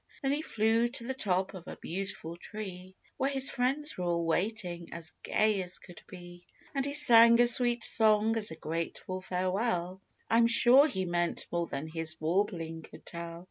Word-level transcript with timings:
Then 0.23 0.31
he 0.33 0.41
flew 0.41 0.87
to 0.87 1.03
the 1.03 1.13
top 1.13 1.53
of 1.53 1.67
a 1.67 1.75
beautiful 1.75 2.35
tree, 2.35 2.95
Where 3.17 3.29
his 3.29 3.51
friends 3.51 3.95
were 3.95 4.05
all 4.05 4.25
waiting, 4.25 4.91
as 4.91 5.13
gay 5.21 5.61
as 5.61 5.77
could 5.77 6.01
be; 6.07 6.47
And 6.73 6.83
he 6.87 6.93
sang 6.93 7.39
a 7.39 7.45
sweet 7.45 7.83
song 7.83 8.35
as 8.35 8.49
a 8.49 8.55
grateful 8.55 9.21
farewell; 9.21 10.01
I 10.27 10.39
am 10.39 10.47
sure 10.47 10.87
he 10.87 11.05
meant 11.05 11.45
more 11.51 11.67
than 11.67 11.85
his 11.87 12.19
warbling 12.19 12.81
could 12.81 13.05
tell. 13.05 13.39